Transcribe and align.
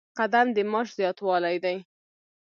قدم 0.17 0.47
د 0.55 0.57
معاش 0.71 0.89
زیاتوالی 0.99 1.57
دی 1.63 1.77